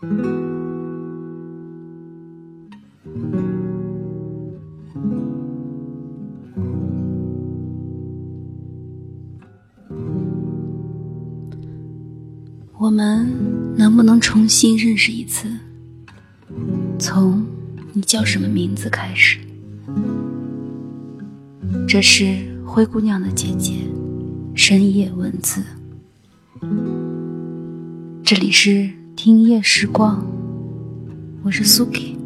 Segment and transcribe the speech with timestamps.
[0.00, 0.06] 我
[12.88, 15.48] 们能不能重新认识一次？
[16.96, 17.44] 从
[17.92, 19.40] 你叫什么名字开始？
[21.88, 23.80] 这是灰姑娘的姐姐
[24.54, 25.60] 深夜文字。
[28.22, 28.88] 这里是
[29.28, 30.24] 听夜时光，
[31.42, 32.16] 我是苏给。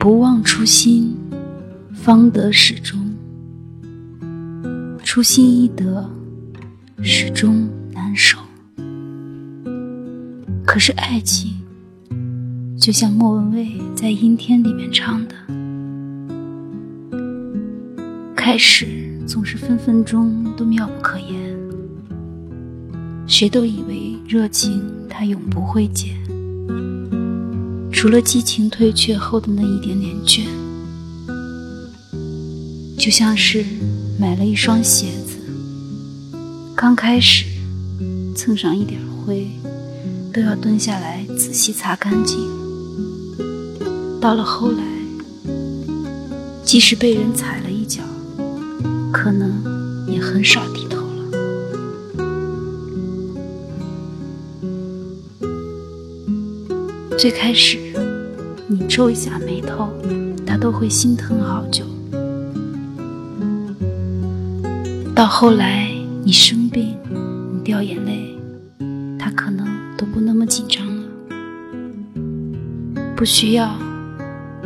[0.00, 1.14] 不忘初心，
[1.92, 2.98] 方得始终。
[5.04, 6.10] 初心易得，
[7.02, 8.36] 始终难守。
[10.66, 11.52] 可是爱情，
[12.76, 15.36] 就像莫文蔚在《阴天》里面唱的，
[18.34, 21.36] 开始总是分分钟都妙不可言。
[23.26, 26.16] 谁都以为热情它永不会减，
[27.92, 30.46] 除了激情退却后的那一点点倦，
[32.96, 33.64] 就像是。
[34.20, 35.36] 买了一双鞋子，
[36.74, 37.44] 刚开始
[38.34, 39.46] 蹭上一点灰，
[40.32, 42.36] 都要蹲下来仔细擦干净。
[44.20, 44.82] 到了后来，
[46.64, 47.67] 即使被人踩了，
[49.12, 51.06] 可能也很少低头了。
[57.16, 57.78] 最开始，
[58.68, 59.92] 你皱一下眉头，
[60.46, 61.84] 他都会心疼好久。
[65.14, 65.90] 到后来，
[66.22, 66.96] 你生病，
[67.52, 68.38] 你掉眼泪，
[69.18, 71.02] 他可能都不那么紧张了。
[73.16, 73.74] 不需要，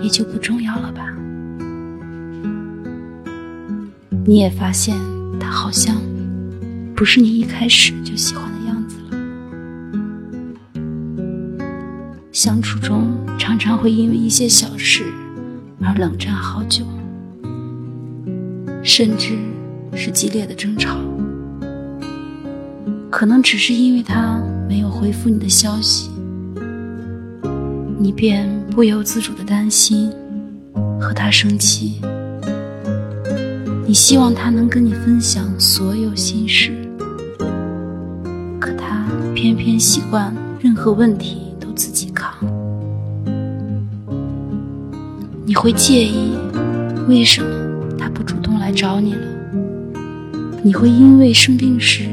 [0.00, 1.14] 也就不重要了吧？
[4.28, 4.94] 你也发现，
[5.40, 5.96] 他好像
[6.94, 9.16] 不是你一开始就喜欢的样子了。
[12.30, 13.08] 相处中，
[13.38, 15.02] 常常会因为一些小事
[15.80, 16.84] 而冷战好久，
[18.84, 19.38] 甚至。
[19.96, 20.96] 是激烈的争吵，
[23.10, 26.08] 可能只是因为他没有回复你的消息，
[27.98, 30.12] 你便不由自主的担心
[31.00, 32.00] 和他生气。
[33.88, 36.70] 你希望他能跟你分享所有心事，
[38.60, 42.30] 可他偏偏习惯任何问题都自己扛。
[45.46, 46.34] 你会介意
[47.08, 47.48] 为什么
[47.96, 49.26] 他不主动来找你了？
[50.62, 52.04] 你会因为生病时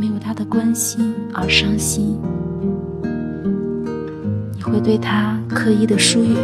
[0.00, 2.18] 没有他的关心而伤心，
[4.56, 6.34] 你会对他刻意的疏远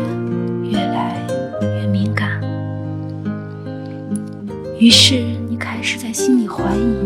[4.80, 6.96] 于是你开始在心里怀疑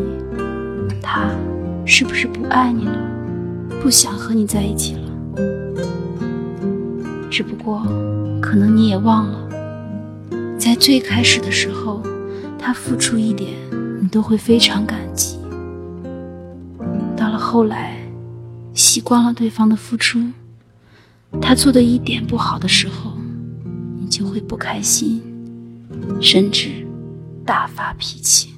[1.02, 1.28] 他
[1.84, 2.96] 是不是不爱你了，
[3.82, 5.00] 不想和你在一起了。
[7.28, 7.82] 只不过，
[8.40, 9.48] 可能你也忘了，
[10.56, 12.00] 在最开始的时候，
[12.56, 13.50] 他付出一点。
[14.00, 15.36] 你都会非常感激。
[17.16, 17.96] 到了后来，
[18.72, 20.20] 习惯了对方的付出，
[21.40, 23.12] 他做的一点不好的时候，
[24.00, 25.20] 你就会不开心，
[26.20, 26.70] 甚至
[27.44, 28.54] 大发脾气。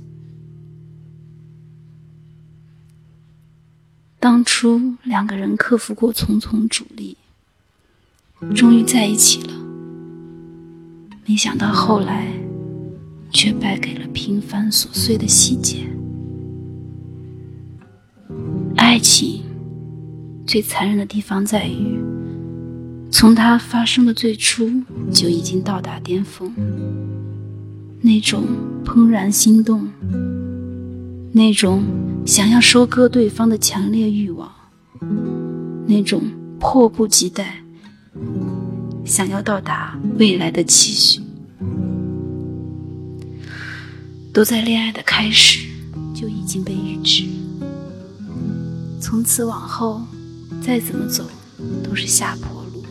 [4.19, 7.17] 当初两个人克服过重重阻力，
[8.55, 9.53] 终于在一起了，
[11.27, 12.33] 没想到后来。
[13.33, 15.87] 却败给了平凡琐碎的细节。
[18.77, 19.43] 爱情
[20.47, 22.01] 最残忍的地方在于，
[23.11, 24.71] 从它发生的最初
[25.13, 26.51] 就已经到达巅峰。
[28.07, 28.45] 那种
[28.85, 29.89] 怦然心动，
[31.33, 31.83] 那种
[32.25, 34.49] 想要收割对方的强烈欲望，
[35.89, 36.23] 那种
[36.61, 37.65] 迫不及待
[39.05, 41.21] 想要到达未来的期许。
[44.33, 45.67] 都在恋爱的开始
[46.15, 47.25] 就已经被预知，
[49.01, 50.01] 从此往后
[50.63, 51.25] 再怎么走
[51.83, 52.85] 都是下坡路，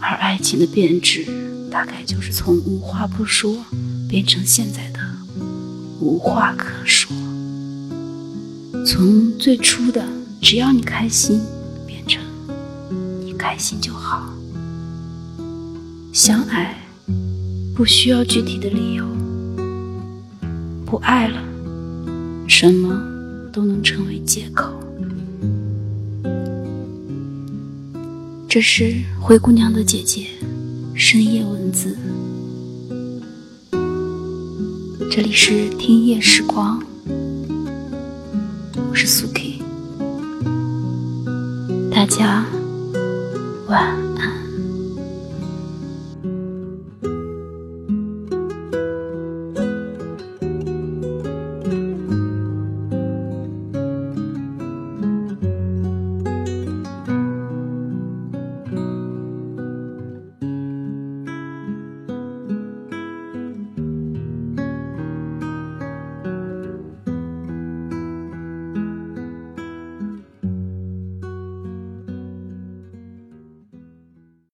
[0.00, 1.24] 而爱情的变质
[1.70, 3.64] 大概就是从无话不说
[4.08, 4.98] 变成现在的
[6.00, 7.14] 无话可说，
[8.86, 10.04] 从最初的
[10.40, 11.40] 只要你开心
[11.86, 12.22] 变成
[13.24, 14.32] 你开心就好，
[16.12, 16.76] 相爱
[17.74, 19.06] 不需要具体的理由。
[20.86, 21.38] 不爱了，
[22.48, 22.98] 什么
[23.52, 24.72] 都能成为借口。
[28.48, 30.28] 这是灰姑娘的姐姐
[31.00, 31.96] 深夜文字，
[35.08, 36.82] 这里是听夜时光，
[38.90, 39.62] 我是苏 K，
[41.88, 42.44] 大家
[43.68, 44.07] 晚安。